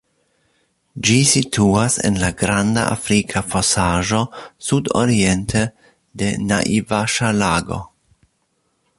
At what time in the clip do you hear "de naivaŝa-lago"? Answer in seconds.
6.23-7.79